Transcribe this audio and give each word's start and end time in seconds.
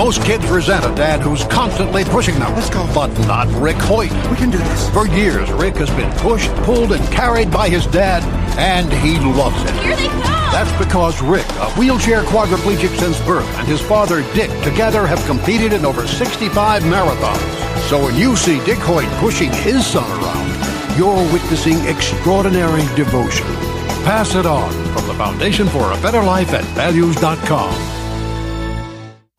Most 0.00 0.22
kids 0.22 0.48
resent 0.48 0.86
a 0.86 0.94
dad 0.94 1.20
who's 1.20 1.44
constantly 1.44 2.04
pushing 2.04 2.38
them. 2.38 2.54
Let's 2.54 2.70
go. 2.70 2.88
But 2.94 3.12
not 3.28 3.48
Rick 3.60 3.76
Hoyt. 3.76 4.10
We 4.30 4.36
can 4.38 4.48
do 4.48 4.56
this. 4.56 4.88
For 4.88 5.06
years, 5.06 5.52
Rick 5.52 5.76
has 5.76 5.90
been 5.90 6.10
pushed, 6.20 6.48
pulled, 6.64 6.92
and 6.92 7.04
carried 7.12 7.50
by 7.50 7.68
his 7.68 7.84
dad, 7.84 8.22
and 8.58 8.90
he 8.90 9.18
loves 9.18 9.62
it. 9.62 9.74
Here 9.84 9.96
they 9.96 10.08
come! 10.08 10.52
That's 10.52 10.72
because 10.82 11.20
Rick, 11.20 11.44
a 11.60 11.68
wheelchair 11.72 12.22
quadriplegic 12.22 12.98
since 12.98 13.20
birth, 13.26 13.46
and 13.58 13.68
his 13.68 13.82
father 13.82 14.22
Dick 14.32 14.48
together 14.62 15.06
have 15.06 15.22
competed 15.26 15.74
in 15.74 15.84
over 15.84 16.06
65 16.06 16.82
marathons. 16.84 17.90
So 17.90 18.02
when 18.02 18.16
you 18.16 18.36
see 18.36 18.64
Dick 18.64 18.78
Hoyt 18.78 19.10
pushing 19.20 19.52
his 19.52 19.84
son 19.84 20.10
around, 20.22 20.98
you're 20.98 21.30
witnessing 21.30 21.76
extraordinary 21.84 22.86
devotion. 22.96 23.44
Pass 24.08 24.34
it 24.34 24.46
on 24.46 24.72
from 24.94 25.06
the 25.08 25.14
Foundation 25.14 25.68
for 25.68 25.92
a 25.92 26.00
Better 26.00 26.22
Life 26.22 26.54
at 26.54 26.64
values.com. 26.74 27.89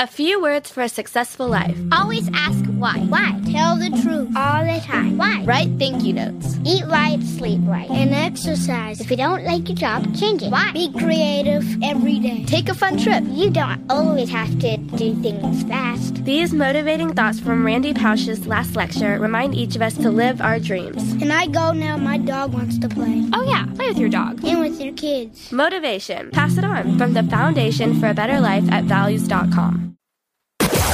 A 0.00 0.06
few 0.06 0.40
words 0.40 0.70
for 0.70 0.80
a 0.80 0.88
successful 0.88 1.46
life. 1.46 1.76
Always 1.92 2.26
ask 2.32 2.64
why. 2.78 2.96
Why? 3.10 3.38
Tell 3.52 3.76
the 3.76 3.90
truth 4.02 4.34
all 4.34 4.64
the 4.64 4.80
time. 4.80 5.18
Why? 5.18 5.44
Write 5.44 5.78
thank 5.78 6.02
you 6.04 6.14
notes. 6.14 6.56
Eat 6.64 6.86
right, 6.86 7.22
sleep 7.22 7.60
right, 7.64 7.90
and 7.90 8.14
exercise. 8.14 9.02
If 9.02 9.10
you 9.10 9.18
don't 9.18 9.44
like 9.44 9.68
your 9.68 9.76
job, 9.76 10.16
change 10.16 10.42
it. 10.42 10.50
Why? 10.50 10.72
Be 10.72 10.90
creative 10.90 11.66
every 11.82 12.18
day. 12.18 12.46
Take 12.46 12.70
a 12.70 12.74
fun 12.74 12.96
trip. 12.96 13.24
You 13.26 13.50
don't 13.50 13.84
always 13.90 14.30
have 14.30 14.58
to 14.60 14.78
do 14.78 15.14
things 15.20 15.64
fast. 15.64 16.24
These 16.24 16.54
motivating 16.54 17.12
thoughts 17.12 17.38
from 17.38 17.66
Randy 17.66 17.92
Pausch's 17.92 18.46
last 18.46 18.76
lecture 18.76 19.18
remind 19.18 19.54
each 19.54 19.76
of 19.76 19.82
us 19.82 19.98
to 19.98 20.10
live 20.10 20.40
our 20.40 20.58
dreams. 20.58 21.12
Can 21.18 21.30
I 21.30 21.46
go 21.46 21.72
now? 21.72 21.98
My 21.98 22.16
dog 22.16 22.54
wants 22.54 22.78
to 22.78 22.88
play. 22.88 23.28
Oh, 23.34 23.42
yeah, 23.42 23.66
play 23.74 23.88
with 23.88 23.98
your 23.98 24.08
dog. 24.08 24.42
And 24.44 24.60
with 24.60 24.80
your 24.80 24.94
kids. 24.94 25.52
Motivation. 25.52 26.30
Pass 26.30 26.56
it 26.56 26.64
on 26.64 26.96
from 26.96 27.12
the 27.12 27.22
Foundation 27.24 28.00
for 28.00 28.08
a 28.08 28.14
Better 28.14 28.40
Life 28.40 28.64
at 28.72 28.84
values.com. 28.84 29.89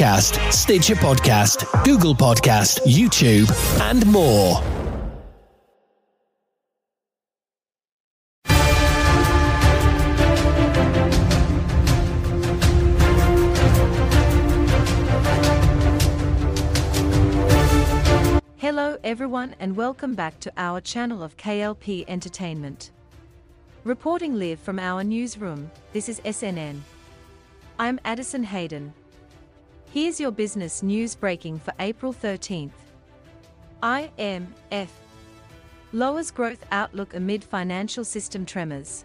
Podcast, 0.00 0.50
Stitcher 0.50 0.94
Podcast, 0.94 1.84
Google 1.84 2.14
Podcast, 2.14 2.80
YouTube, 2.86 3.50
and 3.82 4.06
more. 4.06 4.54
Hello 18.56 18.96
everyone 19.04 19.54
and 19.60 19.76
welcome 19.76 20.14
back 20.14 20.40
to 20.40 20.50
our 20.56 20.80
channel 20.80 21.22
of 21.22 21.36
KLP 21.36 22.06
Entertainment. 22.08 22.90
Reporting 23.84 24.34
live 24.36 24.60
from 24.60 24.78
our 24.78 25.04
newsroom, 25.04 25.70
this 25.92 26.08
is 26.08 26.20
SNN. 26.20 26.80
I'm 27.78 28.00
Addison 28.06 28.44
Hayden. 28.44 28.94
Here's 29.92 30.20
your 30.20 30.30
business 30.30 30.84
news 30.84 31.16
breaking 31.16 31.58
for 31.58 31.74
April 31.80 32.14
13th. 32.14 32.70
IMF 33.82 34.88
lowers 35.92 36.30
growth 36.30 36.64
outlook 36.70 37.14
amid 37.14 37.42
financial 37.42 38.04
system 38.04 38.46
tremors. 38.46 39.04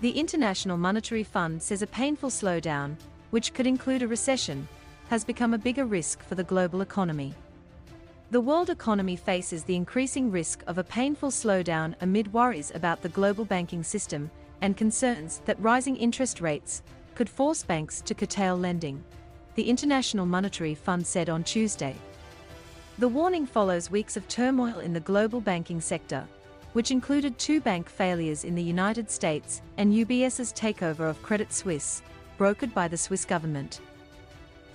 The 0.00 0.12
International 0.12 0.76
Monetary 0.76 1.24
Fund 1.24 1.60
says 1.60 1.82
a 1.82 1.88
painful 1.88 2.30
slowdown, 2.30 2.94
which 3.30 3.52
could 3.52 3.66
include 3.66 4.02
a 4.02 4.06
recession, 4.06 4.68
has 5.08 5.24
become 5.24 5.54
a 5.54 5.58
bigger 5.58 5.86
risk 5.86 6.22
for 6.22 6.36
the 6.36 6.44
global 6.44 6.82
economy. 6.82 7.34
The 8.30 8.40
world 8.40 8.70
economy 8.70 9.16
faces 9.16 9.64
the 9.64 9.74
increasing 9.74 10.30
risk 10.30 10.62
of 10.68 10.78
a 10.78 10.84
painful 10.84 11.30
slowdown 11.30 11.96
amid 12.00 12.32
worries 12.32 12.70
about 12.76 13.02
the 13.02 13.08
global 13.08 13.44
banking 13.44 13.82
system 13.82 14.30
and 14.60 14.76
concerns 14.76 15.42
that 15.46 15.60
rising 15.60 15.96
interest 15.96 16.40
rates 16.40 16.84
could 17.16 17.28
force 17.28 17.64
banks 17.64 18.00
to 18.02 18.14
curtail 18.14 18.56
lending 18.56 19.02
the 19.54 19.68
International 19.68 20.26
Monetary 20.26 20.74
Fund 20.74 21.06
said 21.06 21.28
on 21.28 21.44
Tuesday. 21.44 21.96
The 22.98 23.08
warning 23.08 23.46
follows 23.46 23.90
weeks 23.90 24.16
of 24.16 24.28
turmoil 24.28 24.78
in 24.80 24.92
the 24.92 25.00
global 25.00 25.40
banking 25.40 25.80
sector, 25.80 26.26
which 26.72 26.90
included 26.90 27.38
two 27.38 27.60
bank 27.60 27.88
failures 27.88 28.44
in 28.44 28.54
the 28.54 28.62
United 28.62 29.10
States 29.10 29.62
and 29.76 29.92
UBS's 29.92 30.52
takeover 30.52 31.08
of 31.10 31.22
Credit 31.22 31.52
Suisse, 31.52 32.02
brokered 32.38 32.72
by 32.72 32.88
the 32.88 32.96
Swiss 32.96 33.24
government. 33.24 33.80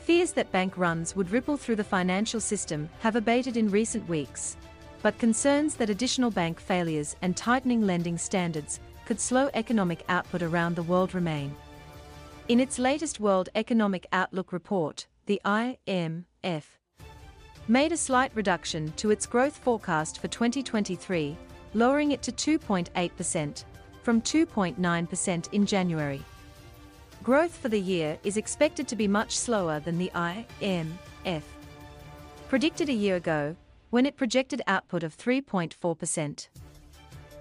Fears 0.03 0.33
that 0.33 0.51
bank 0.51 0.77
runs 0.77 1.15
would 1.15 1.31
ripple 1.31 1.57
through 1.57 1.77
the 1.77 1.83
financial 1.83 2.39
system 2.39 2.89
have 2.99 3.15
abated 3.15 3.57
in 3.57 3.71
recent 3.71 4.07
weeks, 4.09 4.57
but 5.01 5.17
concerns 5.19 5.75
that 5.75 5.89
additional 5.89 6.31
bank 6.31 6.59
failures 6.59 7.15
and 7.21 7.37
tightening 7.37 7.85
lending 7.85 8.17
standards 8.17 8.79
could 9.05 9.19
slow 9.19 9.49
economic 9.53 10.03
output 10.09 10.41
around 10.41 10.75
the 10.75 10.83
world 10.83 11.13
remain. 11.13 11.55
In 12.47 12.59
its 12.59 12.77
latest 12.77 13.19
World 13.19 13.49
Economic 13.55 14.05
Outlook 14.11 14.53
report, 14.53 15.07
the 15.25 15.41
IMF 15.43 16.63
made 17.67 17.91
a 17.91 17.97
slight 17.97 18.31
reduction 18.35 18.93
to 18.97 19.09
its 19.09 19.25
growth 19.25 19.57
forecast 19.57 20.19
for 20.19 20.27
2023, 20.27 21.35
lowering 21.73 22.11
it 22.11 22.21
to 22.21 22.31
2.8% 22.31 23.63
from 24.03 24.21
2.9% 24.21 25.53
in 25.53 25.65
January. 25.65 26.21
Growth 27.23 27.57
for 27.57 27.69
the 27.69 27.81
year 27.81 28.19
is 28.23 28.37
expected 28.37 28.87
to 28.87 28.95
be 28.95 29.07
much 29.07 29.35
slower 29.35 29.79
than 29.79 29.97
the 29.97 30.11
IMF 30.13 31.41
predicted 32.47 32.89
a 32.89 32.93
year 32.93 33.15
ago, 33.15 33.55
when 33.89 34.05
it 34.05 34.17
projected 34.17 34.61
output 34.67 35.01
of 35.01 35.17
3.4%. 35.17 36.47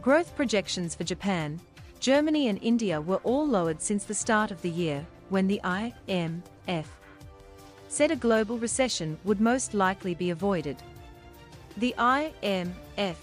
Growth 0.01 0.35
projections 0.35 0.95
for 0.95 1.05
Japan, 1.05 1.61
Germany 2.05 2.49
and 2.49 2.59
India 2.61 3.01
were 3.01 3.23
all 3.25 3.49
lowered 3.49 3.81
since 3.81 4.05
the 4.05 4.13
start 4.13 4.51
of 4.51 4.61
the 4.61 4.69
year, 4.69 5.07
when 5.31 5.47
the 5.47 5.59
IMF 5.65 6.85
said 7.89 8.11
a 8.11 8.17
global 8.17 8.59
recession 8.59 9.17
would 9.25 9.41
most 9.41 9.73
likely 9.73 10.15
be 10.15 10.29
avoided. 10.29 10.77
The 11.79 11.95
IMF 11.97 13.17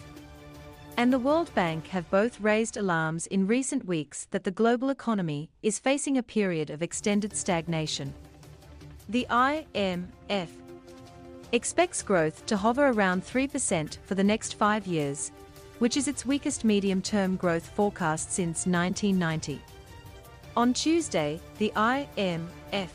and 0.97 1.13
the 1.13 1.19
World 1.19 1.53
Bank 1.53 1.85
have 1.89 2.09
both 2.09 2.41
raised 2.41 2.75
alarms 2.75 3.27
in 3.27 3.45
recent 3.45 3.85
weeks 3.85 4.25
that 4.31 4.45
the 4.45 4.49
global 4.49 4.89
economy 4.89 5.51
is 5.61 5.77
facing 5.77 6.17
a 6.17 6.23
period 6.23 6.71
of 6.71 6.81
extended 6.81 7.35
stagnation. 7.35 8.11
The 9.09 9.27
IMF 9.29 10.49
expects 11.51 12.01
growth 12.01 12.47
to 12.47 12.57
hover 12.57 12.87
around 12.87 13.23
3% 13.23 13.99
for 14.05 14.15
the 14.15 14.23
next 14.23 14.55
five 14.55 14.87
years, 14.87 15.31
which 15.81 15.97
is 15.97 16.07
its 16.07 16.27
weakest 16.27 16.63
medium-term 16.63 17.35
growth 17.35 17.67
forecast 17.69 18.31
since 18.31 18.67
1990. 18.67 19.59
On 20.55 20.73
Tuesday, 20.73 21.41
the 21.57 21.73
IMF 21.75 22.89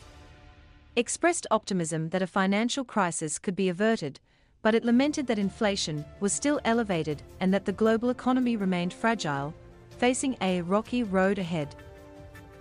expressed 0.95 1.49
optimism 1.51 2.09
that 2.11 2.23
a 2.23 2.29
financial 2.29 2.85
crisis 2.85 3.41
could 3.41 3.57
be 3.57 3.71
averted, 3.71 4.21
but 4.63 4.73
it 4.73 4.85
lamented 4.85 5.27
that 5.27 5.37
inflation 5.37 6.05
was 6.21 6.33
still 6.33 6.61
elevated 6.65 7.21
and 7.41 7.53
that 7.53 7.65
the 7.65 7.73
global 7.73 8.11
economy 8.11 8.57
remained 8.57 8.93
fragile, 8.93 9.53
facing 9.99 10.37
a 10.41 10.61
rocky 10.63 11.03
road 11.03 11.41
ahead. 11.41 11.75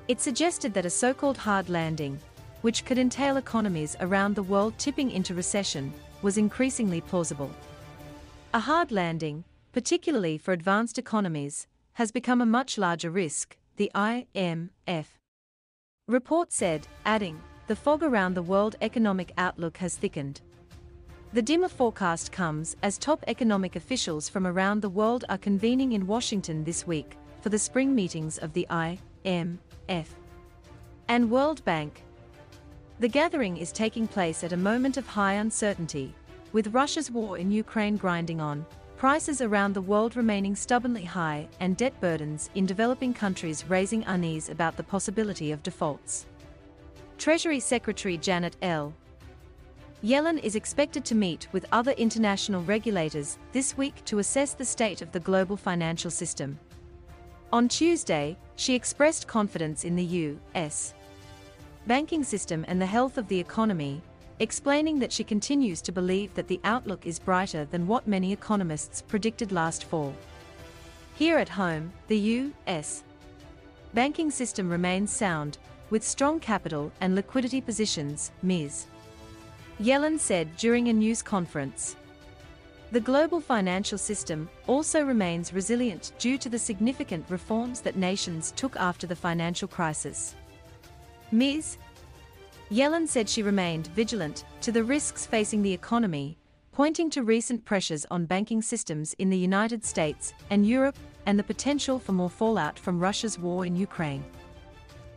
It 0.07 0.19
suggested 0.19 0.73
that 0.73 0.87
a 0.87 0.89
so-called 0.89 1.37
hard 1.37 1.69
landing, 1.69 2.19
which 2.61 2.83
could 2.83 2.97
entail 2.97 3.37
economies 3.37 3.95
around 3.99 4.33
the 4.33 4.41
world 4.41 4.73
tipping 4.79 5.11
into 5.11 5.35
recession, 5.35 5.93
was 6.23 6.39
increasingly 6.39 7.01
plausible. 7.01 7.51
A 8.55 8.59
hard 8.59 8.91
landing, 8.91 9.43
particularly 9.75 10.37
for 10.37 10.53
advanced 10.53 10.97
economies, 10.97 11.67
has 11.95 12.09
become 12.09 12.39
a 12.39 12.45
much 12.45 12.77
larger 12.77 13.11
risk, 13.11 13.57
the 13.75 13.91
IMF. 13.93 15.07
Report 16.07 16.53
said, 16.53 16.87
adding, 17.03 17.41
the 17.67 17.75
fog 17.75 18.01
around 18.01 18.35
the 18.35 18.41
world 18.41 18.77
economic 18.79 19.33
outlook 19.37 19.75
has 19.75 19.97
thickened. 19.97 20.39
The 21.33 21.41
dimmer 21.41 21.67
forecast 21.67 22.31
comes 22.31 22.77
as 22.83 22.97
top 22.97 23.21
economic 23.27 23.75
officials 23.75 24.29
from 24.29 24.47
around 24.47 24.81
the 24.81 24.87
world 24.87 25.25
are 25.27 25.37
convening 25.37 25.91
in 25.91 26.07
Washington 26.07 26.63
this 26.63 26.87
week 26.87 27.17
for 27.41 27.49
the 27.49 27.59
spring 27.59 27.93
meetings 27.93 28.37
of 28.37 28.53
the 28.53 28.65
IMF 28.69 29.57
and 31.09 31.29
World 31.29 31.65
Bank. 31.65 32.01
The 33.01 33.09
gathering 33.09 33.57
is 33.57 33.73
taking 33.73 34.07
place 34.07 34.41
at 34.41 34.53
a 34.53 34.67
moment 34.71 34.95
of 34.95 35.05
high 35.05 35.33
uncertainty, 35.33 36.15
with 36.53 36.73
Russia's 36.73 37.11
war 37.11 37.37
in 37.37 37.51
Ukraine 37.51 37.97
grinding 37.97 38.39
on, 38.39 38.65
prices 39.05 39.39
around 39.39 39.75
the 39.75 39.81
world 39.81 40.15
remaining 40.15 40.55
stubbornly 40.55 41.03
high, 41.03 41.47
and 41.59 41.77
debt 41.77 41.93
burdens 42.01 42.49
in 42.55 42.65
developing 42.65 43.13
countries 43.13 43.63
raising 43.69 44.03
unease 44.05 44.49
about 44.49 44.75
the 44.77 44.81
possibility 44.81 45.51
of 45.51 45.61
defaults. 45.61 46.25
Treasury 47.19 47.59
Secretary 47.59 48.17
Janet 48.17 48.55
L. 48.63 48.95
Yellen 50.03 50.43
is 50.43 50.55
expected 50.55 51.05
to 51.05 51.13
meet 51.13 51.47
with 51.51 51.67
other 51.71 51.91
international 51.91 52.63
regulators 52.63 53.37
this 53.51 53.77
week 53.77 53.93
to 54.05 54.17
assess 54.17 54.55
the 54.55 54.65
state 54.65 55.03
of 55.03 55.11
the 55.11 55.19
global 55.19 55.55
financial 55.55 56.09
system. 56.09 56.57
On 57.53 57.67
Tuesday, 57.67 58.35
she 58.55 58.73
expressed 58.73 59.27
confidence 59.27 59.85
in 59.85 59.95
the 59.95 60.03
U.S. 60.25 60.95
banking 61.85 62.23
system 62.23 62.65
and 62.67 62.81
the 62.81 62.87
health 62.87 63.19
of 63.19 63.27
the 63.27 63.39
economy, 63.39 64.01
explaining 64.39 64.99
that 64.99 65.11
she 65.11 65.23
continues 65.23 65.81
to 65.81 65.91
believe 65.91 66.33
that 66.33 66.47
the 66.47 66.59
outlook 66.63 67.05
is 67.05 67.19
brighter 67.19 67.65
than 67.65 67.87
what 67.87 68.07
many 68.07 68.33
economists 68.33 69.01
predicted 69.01 69.51
last 69.51 69.85
fall. 69.85 70.13
Here 71.15 71.37
at 71.37 71.49
home, 71.49 71.93
the 72.07 72.17
U.S. 72.17 73.03
banking 73.93 74.29
system 74.29 74.69
remains 74.69 75.11
sound, 75.11 75.57
with 75.89 76.03
strong 76.03 76.39
capital 76.39 76.91
and 76.99 77.15
liquidity 77.15 77.61
positions, 77.61 78.31
Ms. 78.41 78.87
Yellen 79.79 80.19
said 80.19 80.55
during 80.57 80.87
a 80.89 80.93
news 80.93 81.21
conference. 81.21 81.95
The 82.91 82.99
global 82.99 83.39
financial 83.39 83.97
system 83.97 84.49
also 84.67 85.03
remains 85.03 85.53
resilient 85.53 86.11
due 86.17 86.37
to 86.37 86.49
the 86.49 86.59
significant 86.59 87.25
reforms 87.29 87.81
that 87.81 87.97
nations 87.97 88.53
took 88.55 88.75
after 88.77 89.07
the 89.07 89.15
financial 89.15 89.67
crisis. 89.67 90.35
Ms. 91.31 91.77
Yellen 92.75 93.07
said 93.07 93.29
she 93.29 93.41
remained 93.41 93.87
vigilant 93.95 94.43
to 94.59 94.69
the 94.69 94.83
risks 94.83 95.25
facing 95.25 95.61
the 95.61 95.71
economy, 95.71 96.37
pointing 96.73 97.09
to 97.09 97.23
recent 97.23 97.63
pressures 97.63 98.05
on 98.11 98.25
banking 98.25 98.61
systems 98.61 99.13
in 99.13 99.29
the 99.29 99.37
United 99.37 99.85
States 99.85 100.33
and 100.49 100.67
Europe 100.67 100.97
and 101.25 101.39
the 101.39 101.43
potential 101.43 101.97
for 101.97 102.11
more 102.11 102.29
fallout 102.29 102.77
from 102.77 102.99
Russia's 102.99 103.39
war 103.39 103.65
in 103.65 103.77
Ukraine. 103.77 104.25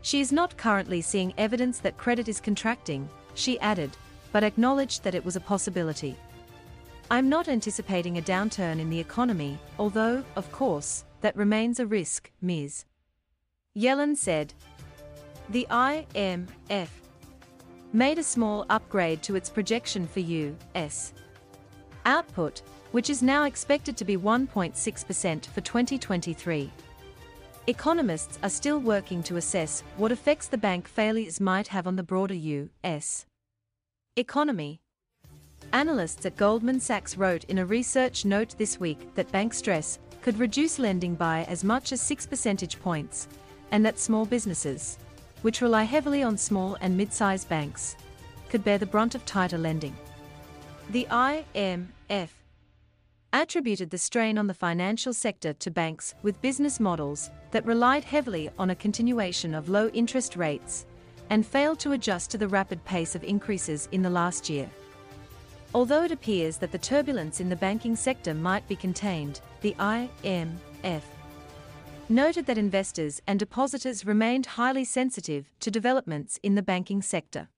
She 0.03 0.21
is 0.21 0.31
not 0.31 0.57
currently 0.57 1.01
seeing 1.01 1.35
evidence 1.37 1.81
that 1.81 1.99
credit 1.99 2.29
is 2.29 2.41
contracting, 2.41 3.09
she 3.35 3.59
added, 3.59 3.91
but 4.31 4.45
acknowledged 4.45 5.03
that 5.03 5.17
it 5.17 5.25
was 5.25 5.35
a 5.35 5.41
possibility. 5.41 6.15
I'm 7.11 7.29
not 7.29 7.49
anticipating 7.49 8.19
a 8.19 8.23
downturn 8.23 8.79
in 8.79 8.89
the 8.89 9.01
economy, 9.01 9.59
although, 9.81 10.23
of 10.37 10.53
course, 10.53 11.05
that 11.23 11.35
remains 11.35 11.81
a 11.81 11.87
risk, 11.87 12.31
Ms. 12.41 12.85
Yellen 13.77 14.17
said. 14.17 14.55
The 15.49 15.67
IMF 15.71 16.89
made 17.93 18.19
a 18.19 18.23
small 18.23 18.67
upgrade 18.69 19.23
to 19.23 19.37
its 19.37 19.49
projection 19.49 20.07
for 20.07 20.21
U.S. 20.21 21.15
output, 22.05 22.63
which 22.93 23.11
is 23.11 23.23
now 23.23 23.45
expected 23.45 23.97
to 23.97 24.05
be 24.05 24.17
1.6% 24.17 25.47
for 25.47 25.61
2023. 25.61 26.71
Economists 27.67 28.39
are 28.43 28.49
still 28.49 28.79
working 28.79 29.23
to 29.23 29.37
assess 29.37 29.83
what 29.97 30.13
effects 30.13 30.49
the 30.49 30.59
bank 30.59 30.89
failures 30.89 31.41
might 31.41 31.69
have 31.69 31.87
on 31.87 31.97
the 31.97 32.03
broader 32.03 32.35
U.S. 32.35 33.27
economy. 34.17 34.81
Analysts 35.73 36.25
at 36.25 36.37
Goldman 36.37 36.81
Sachs 36.81 37.19
wrote 37.19 37.45
in 37.45 37.59
a 37.59 37.67
research 37.67 38.25
note 38.25 38.55
this 38.57 38.81
week 38.81 39.15
that 39.15 39.31
bank 39.33 39.53
stress 39.53 39.99
could 40.23 40.39
reduce 40.39 40.79
lending 40.79 41.15
by 41.15 41.45
as 41.45 41.63
much 41.63 41.93
as 41.93 42.01
6 42.01 42.27
percentage 42.27 42.81
points, 42.81 43.29
and 43.71 43.85
that 43.85 43.99
small 43.99 44.25
businesses, 44.25 44.99
which 45.43 45.61
rely 45.61 45.85
heavily 45.85 46.23
on 46.23 46.37
small 46.37 46.77
and 46.81 46.97
mid-sized 46.97 47.49
banks, 47.49 47.97
could 48.49 48.65
bear 48.65 48.79
the 48.79 48.87
brunt 48.87 49.15
of 49.15 49.25
tighter 49.25 49.59
lending. 49.59 49.97
The 50.91 51.07
IMF 51.11 52.31
attributed 53.33 53.91
the 53.91 53.99
strain 53.99 54.39
on 54.39 54.47
the 54.47 54.55
financial 54.55 55.13
sector 55.13 55.53
to 55.53 55.71
banks 55.71 56.15
with 56.23 56.41
business 56.41 56.81
models 56.81 57.31
that 57.51 57.67
relied 57.67 58.05
heavily 58.05 58.51
on 58.59 58.71
a 58.71 58.75
continuation 58.75 59.55
of 59.55 59.69
low 59.69 59.89
interest 59.89 60.37
rates 60.37 60.87
and 61.31 61.47
failed 61.47 61.79
to 61.81 61.93
adjust 61.93 62.31
to 62.31 62.39
the 62.39 62.49
rapid 62.49 62.83
pace 62.85 63.15
of 63.15 63.23
increases 63.23 63.89
in 63.93 64.03
the 64.03 64.11
last 64.11 64.49
year. 64.49 64.71
Although 65.75 66.05
it 66.05 66.13
appears 66.13 66.57
that 66.57 66.73
the 66.73 66.79
turbulence 66.79 67.41
in 67.41 67.51
the 67.51 67.57
banking 67.57 67.95
sector 67.95 68.33
might 68.33 68.67
be 68.67 68.77
contained, 68.77 69.43
the 69.61 69.77
IMF 69.79 71.03
noted 72.11 72.47
that 72.47 72.59
investors 72.59 73.21
and 73.27 73.39
depositors 73.39 74.07
remained 74.07 74.47
highly 74.47 74.85
sensitive 74.85 75.51
to 75.61 75.71
developments 75.71 76.39
in 76.43 76.55
the 76.55 76.63
banking 76.63 77.03
sector. 77.03 77.49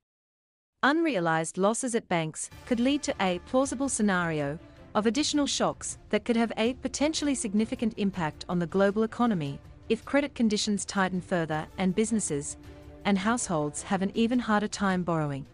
Unrealized 0.83 1.59
losses 1.59 1.95
at 1.95 2.09
banks 2.09 2.51
could 2.67 2.81
lead 2.81 3.03
to 3.03 3.15
a 3.21 3.39
plausible 3.47 3.89
scenario 3.89 4.59
of 4.95 5.07
additional 5.07 5.47
shocks 5.47 5.99
that 6.09 6.25
could 6.25 6.37
have 6.37 6.53
a 6.57 6.75
potentially 6.75 7.35
significant 7.35 7.95
impact 7.97 8.45
on 8.49 8.59
the 8.59 8.67
global 8.67 9.03
economy 9.03 9.61
if 9.89 10.05
credit 10.05 10.35
conditions 10.35 10.85
tighten 10.85 11.21
further 11.21 11.67
and 11.79 11.95
businesses 11.95 12.57
and 13.05 13.19
households 13.19 13.83
have 13.83 14.03
an 14.03 14.11
even 14.15 14.39
harder 14.39 14.69
time 14.69 15.03
borrowing. 15.03 15.47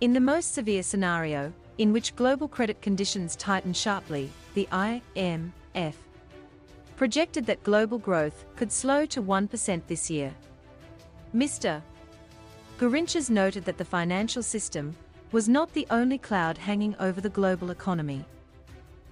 In 0.00 0.12
the 0.12 0.20
most 0.20 0.52
severe 0.52 0.82
scenario, 0.82 1.52
in 1.78 1.92
which 1.92 2.14
global 2.16 2.48
credit 2.48 2.80
conditions 2.82 3.36
tighten 3.36 3.72
sharply, 3.72 4.30
the 4.54 4.68
IMF 4.70 5.94
projected 6.96 7.46
that 7.46 7.62
global 7.62 7.98
growth 7.98 8.44
could 8.56 8.70
slow 8.70 9.06
to 9.06 9.22
1% 9.22 9.82
this 9.86 10.10
year. 10.10 10.32
Mr. 11.34 11.82
Gourinchas 12.78 13.30
noted 13.30 13.64
that 13.64 13.78
the 13.78 13.84
financial 13.84 14.42
system 14.42 14.94
was 15.32 15.48
not 15.48 15.72
the 15.72 15.86
only 15.90 16.18
cloud 16.18 16.56
hanging 16.58 16.94
over 17.00 17.20
the 17.20 17.28
global 17.28 17.70
economy. 17.70 18.24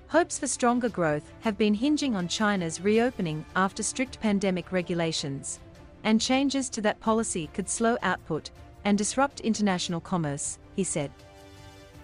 Hopes 0.09 0.39
for 0.39 0.47
stronger 0.47 0.89
growth 0.89 1.33
have 1.41 1.57
been 1.57 1.75
hinging 1.75 2.15
on 2.15 2.29
China's 2.29 2.81
reopening 2.81 3.45
after 3.57 3.83
strict 3.83 4.21
pandemic 4.21 4.71
regulations, 4.71 5.59
and 6.05 6.21
changes 6.21 6.69
to 6.69 6.81
that 6.83 7.01
policy 7.01 7.49
could 7.55 7.69
slow 7.69 7.97
output 8.03 8.51
and 8.85 8.99
disrupt 8.99 9.41
international 9.41 10.01
commerce, 10.01 10.59
he 10.77 10.85
said. 10.85 11.11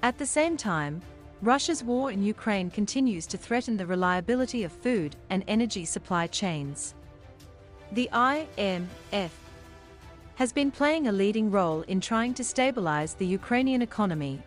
At 0.02 0.16
the 0.16 0.26
same 0.26 0.56
time, 0.56 1.02
Russia's 1.40 1.84
war 1.84 2.10
in 2.10 2.24
Ukraine 2.24 2.68
continues 2.68 3.24
to 3.28 3.38
threaten 3.38 3.76
the 3.76 3.86
reliability 3.86 4.64
of 4.64 4.72
food 4.72 5.14
and 5.30 5.44
energy 5.46 5.84
supply 5.84 6.26
chains. 6.26 6.94
The 7.92 8.10
IMF 8.12 9.30
has 10.34 10.52
been 10.52 10.72
playing 10.72 11.06
a 11.06 11.12
leading 11.12 11.48
role 11.48 11.82
in 11.82 12.00
trying 12.00 12.34
to 12.34 12.44
stabilize 12.44 13.14
the 13.14 13.26
Ukrainian 13.26 13.82
economy, 13.82 14.42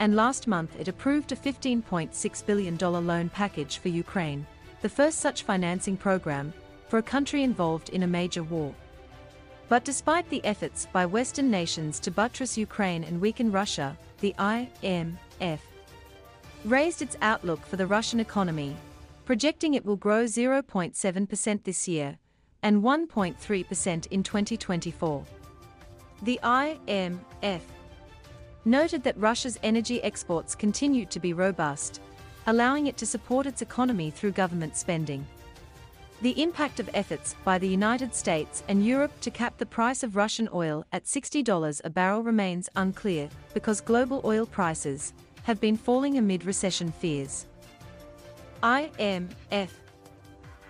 and 0.00 0.16
last 0.16 0.48
month 0.48 0.74
it 0.80 0.88
approved 0.88 1.30
a 1.30 1.36
$15.6 1.36 2.46
billion 2.46 2.76
loan 2.76 3.28
package 3.28 3.78
for 3.78 3.88
Ukraine, 3.88 4.44
the 4.80 4.88
first 4.88 5.20
such 5.20 5.44
financing 5.44 5.96
program 5.96 6.52
for 6.88 6.98
a 6.98 7.02
country 7.02 7.44
involved 7.44 7.90
in 7.90 8.02
a 8.02 8.14
major 8.18 8.42
war. 8.42 8.74
But 9.68 9.84
despite 9.84 10.28
the 10.28 10.44
efforts 10.44 10.88
by 10.92 11.06
Western 11.06 11.52
nations 11.52 12.00
to 12.00 12.10
buttress 12.10 12.58
Ukraine 12.58 13.04
and 13.04 13.20
weaken 13.20 13.52
Russia, 13.52 13.96
the 14.20 14.34
IMF 14.38 15.60
raised 16.64 17.02
its 17.02 17.16
outlook 17.22 17.64
for 17.66 17.76
the 17.76 17.86
Russian 17.86 18.20
economy, 18.20 18.76
projecting 19.24 19.74
it 19.74 19.84
will 19.84 19.96
grow 19.96 20.24
0.7% 20.24 21.64
this 21.64 21.88
year 21.88 22.18
and 22.62 22.82
1.3% 22.82 24.06
in 24.08 24.22
2024. 24.22 25.24
The 26.22 26.38
IMF 26.42 27.60
noted 28.64 29.02
that 29.02 29.18
Russia's 29.18 29.58
energy 29.64 30.02
exports 30.02 30.54
continued 30.54 31.10
to 31.10 31.20
be 31.20 31.32
robust, 31.32 32.00
allowing 32.46 32.86
it 32.86 32.96
to 32.98 33.06
support 33.06 33.46
its 33.46 33.62
economy 33.62 34.10
through 34.10 34.32
government 34.32 34.76
spending. 34.76 35.26
The 36.20 36.40
impact 36.40 36.78
of 36.78 36.88
efforts 36.94 37.34
by 37.44 37.58
the 37.58 37.66
United 37.66 38.14
States 38.14 38.62
and 38.68 38.86
Europe 38.86 39.10
to 39.22 39.30
cap 39.32 39.58
the 39.58 39.66
price 39.66 40.04
of 40.04 40.14
Russian 40.14 40.48
oil 40.54 40.86
at 40.92 41.04
$60 41.04 41.80
a 41.82 41.90
barrel 41.90 42.22
remains 42.22 42.68
unclear 42.76 43.28
because 43.54 43.80
global 43.80 44.20
oil 44.24 44.46
prices, 44.46 45.12
have 45.42 45.60
been 45.60 45.76
falling 45.76 46.18
amid 46.18 46.44
recession 46.44 46.90
fears. 46.90 47.46
IMF 48.62 49.70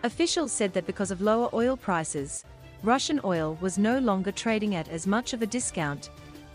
officials 0.03 0.51
said 0.51 0.73
that 0.73 0.87
because 0.87 1.11
of 1.11 1.21
lower 1.21 1.49
oil 1.53 1.77
prices, 1.77 2.45
Russian 2.83 3.21
oil 3.23 3.57
was 3.61 3.79
no 3.79 3.99
longer 3.99 4.33
trading 4.33 4.75
at 4.75 4.89
as 4.89 5.07
much 5.07 5.33
of 5.33 5.43
a 5.43 5.47
discount, 5.47 6.11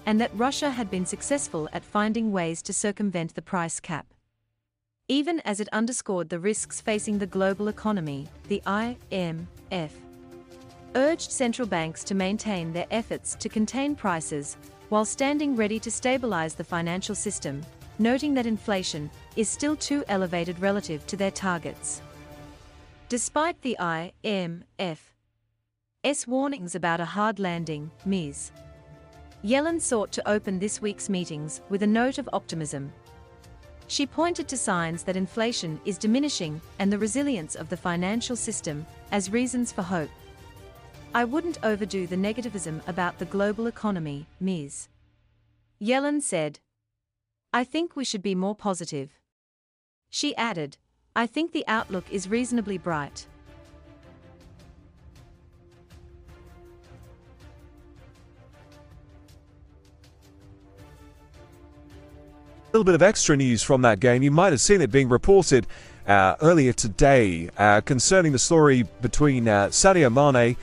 and 0.06 0.20
that 0.20 0.32
Russia 0.36 0.70
had 0.70 0.90
been 0.90 1.06
successful 1.06 1.70
at 1.74 1.86
finding 1.86 2.32
ways 2.32 2.62
to 2.64 2.74
circumvent 2.74 3.36
the 3.36 3.42
price 3.42 3.80
cap. 3.80 4.06
Even 5.08 5.40
as 5.42 5.60
it 5.60 5.70
underscored 5.72 6.28
the 6.28 6.40
risks 6.40 6.82
facing 6.82 7.18
the 7.18 7.28
global 7.28 7.70
economy, 7.70 8.28
the 8.50 8.62
IMF 8.66 9.92
urged 10.96 11.32
central 11.32 11.68
banks 11.68 12.04
to 12.04 12.16
maintain 12.16 12.74
their 12.74 12.88
efforts 12.92 13.36
to 13.36 13.48
contain 13.48 13.96
prices 13.96 14.58
while 14.90 15.06
standing 15.06 15.56
ready 15.56 15.80
to 15.80 15.92
stabilize 15.92 16.56
the 16.56 16.64
financial 16.64 17.16
system, 17.16 17.62
noting 18.00 18.34
that 18.34 18.46
inflation 18.46 19.10
is 19.36 19.50
still 19.50 19.76
too 19.76 20.04
elevated 20.08 20.60
relative 20.60 21.06
to 21.08 21.18
their 21.18 21.32
targets. 21.32 22.02
Despite 23.10 23.62
the 23.62 23.78
IMF's 23.80 25.02
warnings 26.28 26.76
about 26.76 27.00
a 27.00 27.06
hard 27.06 27.40
landing, 27.40 27.90
Ms. 28.06 28.52
Yellen 29.44 29.80
sought 29.80 30.12
to 30.12 30.30
open 30.30 30.60
this 30.60 30.82
week's 30.82 31.10
meetings 31.10 31.62
with 31.70 31.84
a 31.84 31.88
note 31.88 32.18
of 32.18 32.30
optimism. 32.34 32.92
She 33.88 34.06
pointed 34.06 34.48
to 34.50 34.58
signs 34.58 35.04
that 35.04 35.16
inflation 35.16 35.80
is 35.86 35.98
diminishing 35.98 36.60
and 36.80 36.92
the 36.92 37.00
resilience 37.00 37.56
of 37.56 37.70
the 37.70 37.78
financial 37.78 38.36
system 38.36 38.86
as 39.12 39.32
reasons 39.32 39.72
for 39.72 39.84
hope. 39.84 40.10
I 41.14 41.24
wouldn't 41.24 41.60
overdo 41.64 42.06
the 42.06 42.18
negativism 42.18 42.86
about 42.88 43.18
the 43.18 43.26
global 43.26 43.68
economy, 43.68 44.26
Ms. 44.42 44.90
Yellen 45.82 46.22
said. 46.22 46.60
I 47.58 47.64
think 47.64 47.96
we 47.96 48.06
should 48.06 48.22
be 48.22 48.36
more 48.36 48.54
positive. 48.54 49.20
She 50.12 50.36
added, 50.36 50.78
I 51.16 51.26
think 51.26 51.54
the 51.54 51.66
outlook 51.68 52.06
is 52.12 52.30
reasonably 52.30 52.78
bright. 52.78 53.26
A 62.62 62.74
little 62.74 62.84
bit 62.84 62.94
of 62.94 63.02
extra 63.02 63.36
news 63.36 63.64
from 63.64 63.82
that 63.82 64.00
game. 64.00 64.22
You 64.22 64.30
might 64.30 64.54
have 64.54 64.62
seen 64.62 64.80
it 64.82 64.92
being 64.92 65.10
reported 65.10 65.66
uh, 66.06 66.36
earlier 66.44 66.74
today 66.74 67.50
uh, 67.58 67.82
concerning 67.82 68.34
the 68.34 68.38
story 68.38 68.84
between 69.02 69.48
uh, 69.48 69.70
Sadio 69.70 70.14
Mane 70.14 70.56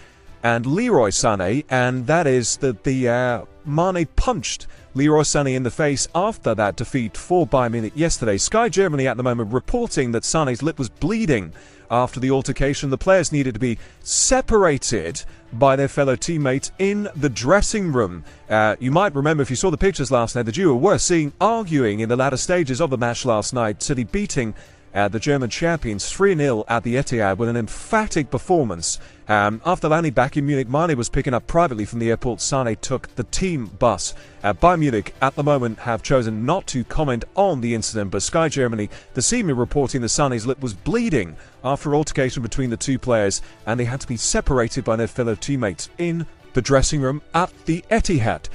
and 0.45 0.65
Leroy 0.65 1.11
Sané, 1.11 1.65
and 1.69 2.07
that 2.07 2.29
is 2.29 2.59
that 2.59 2.85
the 2.85 3.09
uh, 3.09 3.45
Mane 3.67 4.07
punched 4.17 4.67
Leroy 4.95 5.23
Sané 5.23 5.55
in 5.55 5.63
the 5.63 5.71
face 5.71 6.07
after 6.15 6.55
that 6.55 6.77
defeat 6.77 7.17
for 7.17 7.47
Bayern 7.47 7.73
Munich 7.73 7.93
yesterday. 7.97 8.37
Sky 8.37 8.69
Germany 8.69 9.07
at 9.07 9.17
the 9.17 9.23
moment 9.23 9.53
reporting 9.53 10.13
that 10.13 10.23
Sané's 10.23 10.63
lip 10.63 10.79
was 10.79 10.89
bleeding 10.89 11.53
after 11.91 12.21
the 12.21 12.31
altercation. 12.31 12.91
The 12.91 12.99
players 12.99 13.33
needed 13.33 13.55
to 13.55 13.61
be 13.61 13.79
separated 14.03 15.25
by 15.53 15.77
their 15.77 15.89
fellow 15.89 16.17
teammates 16.17 16.73
in 16.79 17.09
the 17.15 17.29
dressing 17.29 17.93
room. 17.93 18.25
Uh, 18.49 18.77
you 18.81 18.91
might 18.91 19.15
remember 19.15 19.43
if 19.43 19.51
you 19.51 19.57
saw 19.57 19.71
the 19.71 19.77
pictures 19.77 20.11
last 20.11 20.35
night, 20.35 20.43
the 20.47 20.53
duo 20.53 20.75
were 20.75 20.99
seen 20.99 21.33
arguing 21.41 22.01
in 22.01 22.09
the 22.09 22.17
latter 22.17 22.37
stages 22.37 22.81
of 22.81 22.91
the 22.91 22.99
match 22.99 23.25
last 23.25 23.53
night, 23.53 23.83
City 23.83 24.05
beating 24.05 24.55
uh, 24.95 25.09
the 25.09 25.19
German 25.19 25.51
champions 25.51 26.09
3 26.11 26.37
0 26.37 26.65
at 26.69 26.85
the 26.85 26.95
Etihad 26.95 27.37
with 27.37 27.49
an 27.49 27.57
emphatic 27.57 28.31
performance. 28.31 28.99
Um, 29.27 29.63
after 29.65 29.89
landing 29.89 30.13
back 30.13 30.37
in 30.37 30.47
Munich, 30.47 30.69
Mane 30.69 30.97
was 30.97 31.09
picking 31.09 31.35
up 31.35 31.47
privately 31.47 31.85
from 31.85 31.99
the 31.99 32.11
airport. 32.11 32.41
Sane 32.41 32.77
took 32.77 33.15
the 33.17 33.25
team 33.25 33.67
bus. 33.67 34.15
Uh, 34.43 34.53
Bayern 34.53 34.81
Munich, 34.81 35.15
at 35.23 35.35
the 35.35 35.43
moment, 35.43 35.79
have 35.81 36.03
chosen 36.03 36.45
not 36.45 36.67
to 36.69 36.85
comment 36.85 37.25
on 37.35 37.61
the 37.61 37.75
incident, 37.75 38.11
but 38.11 38.23
Sky 38.23 38.49
Germany 38.49 38.91
this 39.15 39.33
evening 39.33 39.57
reporting 39.57 40.03
that 40.03 40.09
Sané's 40.09 40.47
lip 40.47 40.61
was 40.61 40.75
bleeding 40.75 41.37
after 41.65 41.95
altercation 41.95 42.43
between 42.43 42.71
the 42.71 42.77
two 42.77 42.99
players, 42.99 43.41
and 43.67 43.81
they 43.81 43.85
had 43.85 44.01
to 44.01 44.07
be 44.07 44.17
separated 44.17 44.85
by 44.85 44.97
their 44.97 45.09
fellow 45.09 45.35
teammates 45.35 45.89
in 45.99 46.27
the 46.53 46.63
dressing 46.63 47.01
room 47.01 47.21
at 47.35 47.53
the 47.65 47.83
Etihad. 47.91 48.49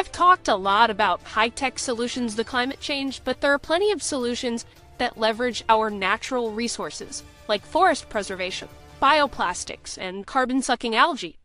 I've 0.00 0.10
talked 0.12 0.48
a 0.48 0.54
lot 0.54 0.88
about 0.88 1.22
high 1.24 1.50
tech 1.50 1.78
solutions 1.78 2.34
to 2.34 2.42
climate 2.42 2.80
change, 2.80 3.20
but 3.22 3.42
there 3.42 3.52
are 3.52 3.58
plenty 3.58 3.92
of 3.92 4.02
solutions 4.02 4.64
that 4.96 5.18
leverage 5.18 5.62
our 5.68 5.90
natural 5.90 6.52
resources, 6.52 7.22
like 7.48 7.66
forest 7.66 8.08
preservation, 8.08 8.68
bioplastics, 9.02 9.98
and 9.98 10.26
carbon 10.26 10.62
sucking 10.62 10.96
algae. 10.96 11.38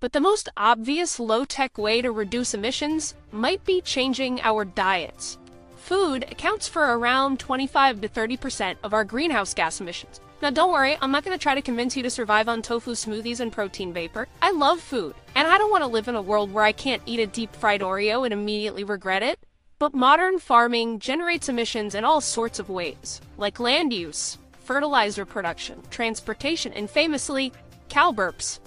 But 0.00 0.12
the 0.14 0.20
most 0.20 0.48
obvious 0.56 1.20
low 1.20 1.44
tech 1.44 1.78
way 1.78 2.02
to 2.02 2.10
reduce 2.10 2.54
emissions 2.54 3.14
might 3.30 3.64
be 3.64 3.80
changing 3.80 4.40
our 4.40 4.64
diets. 4.64 5.38
Food 5.76 6.24
accounts 6.24 6.66
for 6.66 6.98
around 6.98 7.38
25 7.38 8.00
to 8.00 8.08
30% 8.08 8.78
of 8.82 8.92
our 8.92 9.04
greenhouse 9.04 9.54
gas 9.54 9.80
emissions, 9.80 10.20
now, 10.42 10.50
don't 10.50 10.72
worry, 10.72 10.98
I'm 11.00 11.12
not 11.12 11.24
going 11.24 11.38
to 11.38 11.42
try 11.42 11.54
to 11.54 11.62
convince 11.62 11.96
you 11.96 12.02
to 12.02 12.10
survive 12.10 12.48
on 12.48 12.62
tofu 12.62 12.92
smoothies 12.92 13.38
and 13.38 13.52
protein 13.52 13.92
vapor. 13.92 14.26
I 14.42 14.50
love 14.50 14.80
food, 14.80 15.14
and 15.36 15.46
I 15.46 15.56
don't 15.56 15.70
want 15.70 15.82
to 15.82 15.88
live 15.88 16.08
in 16.08 16.16
a 16.16 16.22
world 16.22 16.52
where 16.52 16.64
I 16.64 16.72
can't 16.72 17.00
eat 17.06 17.20
a 17.20 17.26
deep 17.26 17.54
fried 17.54 17.80
Oreo 17.80 18.24
and 18.24 18.32
immediately 18.32 18.82
regret 18.82 19.22
it. 19.22 19.38
But 19.78 19.94
modern 19.94 20.40
farming 20.40 20.98
generates 20.98 21.48
emissions 21.48 21.94
in 21.94 22.04
all 22.04 22.20
sorts 22.20 22.58
of 22.58 22.68
ways, 22.68 23.20
like 23.36 23.60
land 23.60 23.92
use, 23.92 24.38
fertilizer 24.64 25.24
production, 25.24 25.80
transportation, 25.90 26.72
and 26.72 26.90
famously, 26.90 27.52
cow 27.88 28.10
burps. 28.10 28.58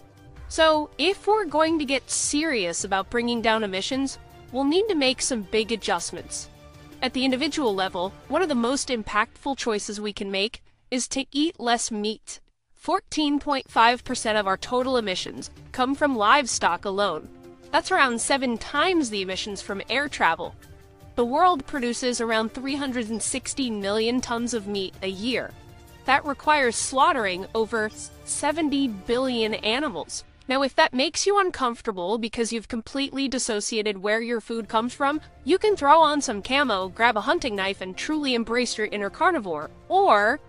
So, 0.47 0.89
if 0.97 1.27
we're 1.27 1.45
going 1.45 1.79
to 1.79 1.85
get 1.85 2.09
serious 2.09 2.85
about 2.85 3.09
bringing 3.09 3.41
down 3.41 3.63
emissions, 3.63 4.17
we'll 4.53 4.63
need 4.63 4.87
to 4.87 4.95
make 4.95 5.21
some 5.21 5.41
big 5.41 5.73
adjustments. 5.73 6.47
At 7.01 7.13
the 7.13 7.25
individual 7.25 7.75
level, 7.75 8.13
one 8.29 8.41
of 8.41 8.49
the 8.49 8.55
most 8.55 8.87
impactful 8.87 9.57
choices 9.57 9.99
we 9.99 10.13
can 10.13 10.31
make 10.31 10.61
is 10.91 11.07
to 11.09 11.25
eat 11.31 11.59
less 11.59 11.91
meat. 11.91 12.39
14.5% 12.81 14.39
of 14.39 14.47
our 14.47 14.57
total 14.57 14.97
emissions 14.97 15.49
come 15.71 15.95
from 15.95 16.15
livestock 16.15 16.85
alone. 16.85 17.27
That's 17.71 17.91
around 17.91 18.21
seven 18.21 18.57
times 18.57 19.09
the 19.09 19.21
emissions 19.21 19.61
from 19.61 19.81
air 19.89 20.07
travel. 20.07 20.55
The 21.15 21.25
world 21.25 21.65
produces 21.65 22.21
around 22.21 22.53
360 22.53 23.69
million 23.71 24.21
tons 24.21 24.53
of 24.53 24.67
meat 24.67 24.93
a 25.01 25.07
year. 25.07 25.51
That 26.05 26.25
requires 26.25 26.75
slaughtering 26.75 27.47
over 27.55 27.89
70 28.25 28.87
billion 28.87 29.55
animals. 29.55 30.23
Now, 30.47 30.61
if 30.61 30.75
that 30.75 30.93
makes 30.93 31.25
you 31.25 31.39
uncomfortable 31.39 32.19
because 32.19 32.53
you've 32.53 32.67
completely 32.67 33.27
dissociated 33.27 33.97
where 33.97 34.21
your 34.21 34.39
food 34.39 34.67
comes 34.67 34.93
from, 34.93 35.19
you 35.43 35.57
can 35.57 35.75
throw 35.75 36.01
on 36.01 36.21
some 36.21 36.43
camo, 36.43 36.89
grab 36.89 37.17
a 37.17 37.21
hunting 37.21 37.55
knife, 37.55 37.81
and 37.81 37.97
truly 37.97 38.35
embrace 38.35 38.77
your 38.77 38.85
inner 38.87 39.09
carnivore. 39.09 39.71
Or 39.89 40.39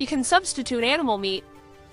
you 0.00 0.06
can 0.06 0.24
substitute 0.24 0.82
animal 0.82 1.18
meat 1.18 1.44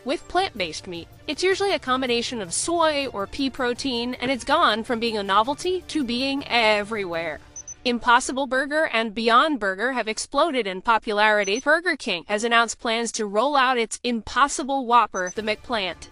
with 0.05 0.25
plant-based 0.29 0.87
meat. 0.87 1.09
It's 1.27 1.43
usually 1.43 1.73
a 1.73 1.79
combination 1.79 2.41
of 2.41 2.53
soy 2.53 3.07
or 3.07 3.27
pea 3.27 3.49
protein, 3.49 4.13
and 4.15 4.31
it's 4.31 4.45
gone 4.45 4.85
from 4.85 5.01
being 5.01 5.17
a 5.17 5.23
novelty 5.23 5.83
to 5.89 6.05
being 6.05 6.47
everywhere. 6.47 7.41
Impossible 7.83 8.47
Burger 8.47 8.89
and 8.93 9.13
Beyond 9.13 9.59
Burger 9.59 9.91
have 9.91 10.07
exploded 10.07 10.65
in 10.65 10.81
popularity. 10.81 11.59
Burger 11.59 11.97
King 11.97 12.23
has 12.29 12.45
announced 12.45 12.79
plans 12.79 13.11
to 13.11 13.25
roll 13.25 13.57
out 13.57 13.77
its 13.77 13.99
Impossible 14.05 14.85
Whopper, 14.85 15.33
the 15.35 15.41
McPlant. 15.41 16.07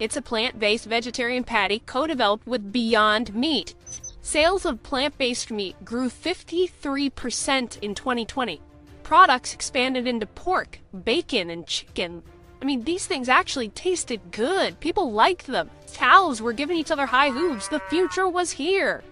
It's 0.00 0.16
a 0.16 0.22
plant-based 0.22 0.86
vegetarian 0.86 1.44
patty 1.44 1.80
co-developed 1.86 2.46
with 2.46 2.72
Beyond 2.72 3.36
Meat. 3.36 3.76
Sales 4.20 4.66
of 4.66 4.82
plant-based 4.82 5.52
meat 5.52 5.76
grew 5.84 6.10
53% 6.10 7.78
in 7.78 7.94
2020 7.94 8.60
products 9.06 9.54
expanded 9.54 10.04
into 10.04 10.26
pork, 10.26 10.80
bacon, 11.04 11.48
and 11.48 11.64
chicken. 11.64 12.24
I 12.60 12.64
mean, 12.64 12.82
these 12.82 13.06
things 13.06 13.28
actually 13.28 13.68
tasted 13.68 14.32
good. 14.32 14.80
People 14.80 15.12
liked 15.12 15.46
them. 15.46 15.70
Cows 15.92 16.42
were 16.42 16.52
giving 16.52 16.76
each 16.76 16.90
other 16.90 17.06
high 17.06 17.30
hooves. 17.30 17.68
The 17.68 17.78
future 17.88 18.28
was 18.28 18.50
here. 18.50 19.04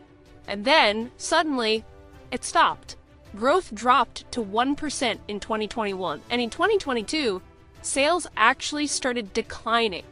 And 0.48 0.64
then, 0.64 1.12
suddenly, 1.16 1.84
it 2.32 2.42
stopped. 2.42 2.96
Growth 3.36 3.72
dropped 3.72 4.28
to 4.32 4.42
1% 4.42 5.18
in 5.28 5.38
2021. 5.38 6.20
And 6.28 6.40
in 6.40 6.50
2022, 6.50 7.40
sales 7.82 8.26
actually 8.36 8.88
started 8.88 9.32
declining. 9.32 10.02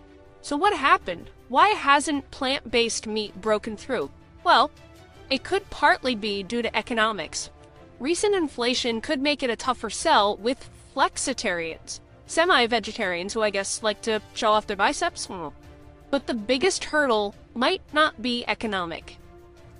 So, 0.42 0.56
what 0.56 0.76
happened? 0.76 1.28
Why 1.48 1.70
hasn't 1.70 2.30
plant 2.30 2.70
based 2.70 3.08
meat 3.08 3.34
broken 3.40 3.76
through? 3.76 4.10
Well, 4.44 4.70
it 5.28 5.42
could 5.42 5.68
partly 5.70 6.14
be 6.14 6.44
due 6.44 6.62
to 6.62 6.76
economics 6.76 7.50
recent 7.98 8.34
inflation 8.34 9.00
could 9.00 9.20
make 9.20 9.42
it 9.42 9.50
a 9.50 9.56
tougher 9.56 9.90
sell 9.90 10.36
with 10.36 10.68
flexitarians, 10.94 12.00
semi 12.26 12.66
vegetarians 12.66 13.32
who 13.32 13.42
I 13.42 13.50
guess 13.50 13.82
like 13.82 14.02
to 14.02 14.20
show 14.34 14.52
off 14.52 14.66
their 14.66 14.76
biceps. 14.76 15.26
Hmm. 15.26 15.48
But 16.10 16.26
the 16.26 16.34
biggest 16.34 16.84
hurdle 16.84 17.34
might 17.54 17.82
not 17.92 18.20
be 18.20 18.44
economic. 18.46 19.16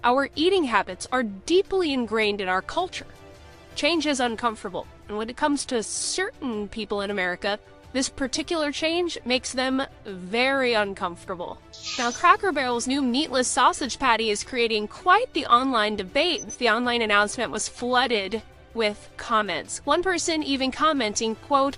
Our 0.05 0.31
eating 0.35 0.65
habits 0.65 1.07
are 1.13 1.23
deeply 1.23 1.93
ingrained 1.93 2.41
in 2.41 2.49
our 2.49 2.63
culture. 2.63 3.07
Change 3.75 4.07
is 4.07 4.21
uncomfortable, 4.21 4.87
and 5.09 5.17
when 5.17 5.31
it 5.31 5.37
comes 5.37 5.65
to 5.67 5.83
certain 5.83 6.69
people 6.69 7.01
in 7.01 7.11
America, 7.11 7.59
this 7.93 8.09
particular 8.09 8.73
change 8.73 9.19
makes 9.25 9.53
them 9.53 9.83
very 10.05 10.75
uncomfortable. 10.75 11.59
Now, 11.99 12.11
Cracker 12.11 12.53
Barrel's 12.53 12.87
new 12.87 13.03
meatless 13.03 13.49
sausage 13.49 13.99
patty 13.99 14.31
is 14.31 14.45
creating 14.45 14.89
quite 14.89 15.33
the 15.35 15.47
online 15.47 15.97
debate. 15.97 16.59
The 16.59 16.71
online 16.71 17.03
announcement 17.03 17.51
was 17.51 17.69
flooded 17.69 18.43
with 18.75 19.11
comments. 19.17 19.81
One 19.85 20.03
person 20.03 20.43
even 20.43 20.71
commenting, 20.71 21.35
quote, 21.35 21.77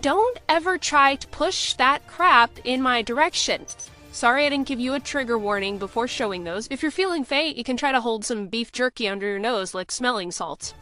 Don't 0.00 0.38
ever 0.48 0.78
try 0.78 1.16
to 1.16 1.26
push 1.28 1.74
that 1.74 2.06
crap 2.06 2.50
in 2.64 2.80
my 2.80 3.02
direction. 3.02 3.66
Sorry 4.12 4.46
I 4.46 4.48
didn't 4.48 4.68
give 4.68 4.80
you 4.80 4.94
a 4.94 5.00
trigger 5.00 5.38
warning 5.38 5.78
before 5.78 6.08
showing 6.08 6.44
those. 6.44 6.66
If 6.70 6.82
you're 6.82 6.90
feeling 6.90 7.24
faint, 7.24 7.56
you 7.56 7.64
can 7.64 7.76
try 7.76 7.92
to 7.92 8.00
hold 8.00 8.24
some 8.24 8.46
beef 8.46 8.72
jerky 8.72 9.06
under 9.08 9.26
your 9.26 9.38
nose 9.38 9.74
like 9.74 9.90
smelling 9.90 10.30
salts. 10.30 10.74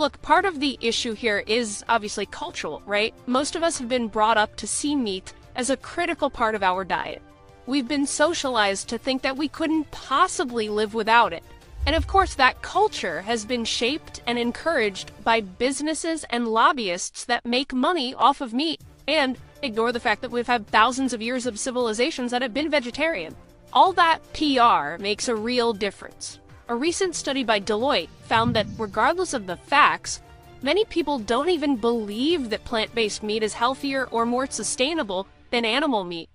Look, 0.00 0.22
part 0.22 0.46
of 0.46 0.60
the 0.60 0.78
issue 0.80 1.12
here 1.12 1.44
is 1.46 1.84
obviously 1.86 2.24
cultural, 2.24 2.82
right? 2.86 3.12
Most 3.26 3.54
of 3.54 3.62
us 3.62 3.76
have 3.78 3.90
been 3.90 4.08
brought 4.08 4.38
up 4.38 4.56
to 4.56 4.66
see 4.66 4.96
meat 4.96 5.34
as 5.54 5.68
a 5.68 5.76
critical 5.76 6.30
part 6.30 6.54
of 6.54 6.62
our 6.62 6.84
diet. 6.84 7.20
We've 7.66 7.86
been 7.86 8.06
socialized 8.06 8.88
to 8.88 8.96
think 8.96 9.20
that 9.20 9.36
we 9.36 9.46
couldn't 9.46 9.90
possibly 9.90 10.70
live 10.70 10.94
without 10.94 11.34
it. 11.34 11.42
And 11.84 11.94
of 11.94 12.06
course, 12.06 12.32
that 12.36 12.62
culture 12.62 13.20
has 13.20 13.44
been 13.44 13.66
shaped 13.66 14.22
and 14.26 14.38
encouraged 14.38 15.12
by 15.22 15.42
businesses 15.42 16.24
and 16.30 16.48
lobbyists 16.48 17.26
that 17.26 17.44
make 17.44 17.74
money 17.74 18.14
off 18.14 18.40
of 18.40 18.54
meat 18.54 18.80
and 19.06 19.36
ignore 19.62 19.92
the 19.92 20.00
fact 20.00 20.22
that 20.22 20.30
we've 20.30 20.46
had 20.46 20.66
thousands 20.66 21.12
of 21.12 21.20
years 21.20 21.44
of 21.44 21.58
civilizations 21.58 22.30
that 22.30 22.40
have 22.40 22.54
been 22.54 22.70
vegetarian. 22.70 23.36
All 23.74 23.92
that 23.92 24.20
PR 24.32 24.98
makes 24.98 25.28
a 25.28 25.36
real 25.36 25.74
difference. 25.74 26.39
A 26.70 26.76
recent 26.76 27.16
study 27.16 27.42
by 27.42 27.58
Deloitte 27.58 28.10
found 28.22 28.54
that 28.54 28.68
regardless 28.78 29.34
of 29.34 29.48
the 29.48 29.56
facts, 29.56 30.22
many 30.62 30.84
people 30.84 31.18
don't 31.18 31.48
even 31.48 31.74
believe 31.74 32.48
that 32.50 32.64
plant 32.64 32.94
based 32.94 33.24
meat 33.24 33.42
is 33.42 33.54
healthier 33.54 34.04
or 34.12 34.24
more 34.24 34.46
sustainable 34.46 35.26
than 35.50 35.64
animal 35.64 36.04
meat. 36.04 36.28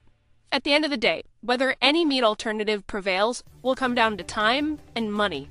At 0.51 0.65
the 0.65 0.73
end 0.73 0.83
of 0.83 0.91
the 0.91 0.97
day, 0.97 1.23
whether 1.39 1.77
any 1.81 2.03
meat 2.03 2.21
alternative 2.21 2.85
prevails 2.85 3.45
will 3.61 3.75
come 3.75 3.95
down 3.95 4.17
to 4.17 4.25
time 4.25 4.79
and 4.93 5.13
money. 5.13 5.49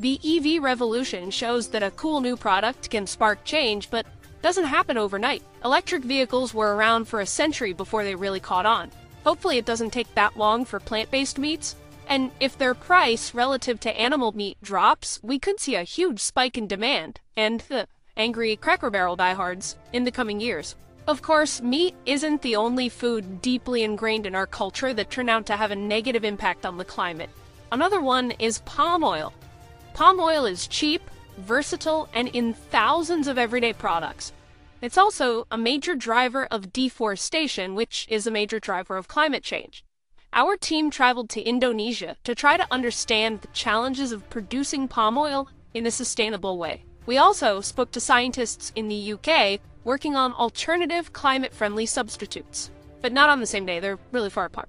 The 0.00 0.18
EV 0.24 0.64
revolution 0.64 1.30
shows 1.30 1.68
that 1.68 1.84
a 1.84 1.92
cool 1.92 2.20
new 2.20 2.36
product 2.36 2.90
can 2.90 3.06
spark 3.06 3.44
change, 3.44 3.88
but 3.88 4.04
doesn't 4.42 4.64
happen 4.64 4.98
overnight. 4.98 5.44
Electric 5.64 6.02
vehicles 6.02 6.52
were 6.52 6.74
around 6.74 7.04
for 7.04 7.20
a 7.20 7.26
century 7.26 7.72
before 7.72 8.02
they 8.02 8.16
really 8.16 8.40
caught 8.40 8.66
on. 8.66 8.90
Hopefully, 9.22 9.58
it 9.58 9.64
doesn't 9.64 9.92
take 9.92 10.12
that 10.16 10.36
long 10.36 10.64
for 10.64 10.80
plant 10.80 11.08
based 11.12 11.38
meats. 11.38 11.76
And 12.08 12.30
if 12.40 12.56
their 12.56 12.72
price 12.74 13.34
relative 13.34 13.78
to 13.80 14.00
animal 14.00 14.32
meat 14.32 14.56
drops, 14.62 15.20
we 15.22 15.38
could 15.38 15.60
see 15.60 15.74
a 15.74 15.82
huge 15.82 16.20
spike 16.20 16.56
in 16.56 16.66
demand 16.66 17.20
and 17.36 17.60
the 17.68 17.86
angry 18.16 18.56
Cracker 18.56 18.90
Barrel 18.90 19.14
diehards 19.14 19.76
in 19.92 20.04
the 20.04 20.10
coming 20.10 20.40
years. 20.40 20.74
Of 21.06 21.22
course, 21.22 21.60
meat 21.60 21.94
isn't 22.06 22.42
the 22.42 22.56
only 22.56 22.88
food 22.88 23.40
deeply 23.42 23.82
ingrained 23.82 24.26
in 24.26 24.34
our 24.34 24.46
culture 24.46 24.92
that 24.94 25.10
turned 25.10 25.30
out 25.30 25.46
to 25.46 25.56
have 25.56 25.70
a 25.70 25.76
negative 25.76 26.24
impact 26.24 26.66
on 26.66 26.78
the 26.78 26.84
climate. 26.84 27.30
Another 27.70 28.00
one 28.00 28.30
is 28.32 28.60
palm 28.60 29.04
oil. 29.04 29.32
Palm 29.92 30.18
oil 30.18 30.46
is 30.46 30.66
cheap, 30.66 31.02
versatile, 31.38 32.08
and 32.14 32.28
in 32.28 32.54
thousands 32.54 33.28
of 33.28 33.38
everyday 33.38 33.72
products. 33.72 34.32
It's 34.80 34.98
also 34.98 35.46
a 35.50 35.58
major 35.58 35.94
driver 35.94 36.46
of 36.46 36.72
deforestation, 36.72 37.74
which 37.74 38.06
is 38.08 38.26
a 38.26 38.30
major 38.30 38.60
driver 38.60 38.96
of 38.96 39.08
climate 39.08 39.42
change. 39.42 39.84
Our 40.32 40.56
team 40.56 40.90
traveled 40.90 41.30
to 41.30 41.42
Indonesia 41.42 42.16
to 42.24 42.34
try 42.34 42.56
to 42.56 42.66
understand 42.70 43.40
the 43.40 43.48
challenges 43.48 44.12
of 44.12 44.28
producing 44.30 44.86
palm 44.86 45.16
oil 45.16 45.48
in 45.74 45.86
a 45.86 45.90
sustainable 45.90 46.58
way. 46.58 46.84
We 47.06 47.16
also 47.16 47.60
spoke 47.60 47.90
to 47.92 48.00
scientists 48.00 48.70
in 48.76 48.88
the 48.88 49.14
UK 49.14 49.60
working 49.84 50.14
on 50.14 50.34
alternative 50.34 51.12
climate 51.12 51.54
friendly 51.54 51.86
substitutes. 51.86 52.70
But 53.00 53.12
not 53.12 53.30
on 53.30 53.40
the 53.40 53.46
same 53.46 53.64
day, 53.64 53.80
they're 53.80 53.98
really 54.12 54.30
far 54.30 54.44
apart. 54.44 54.68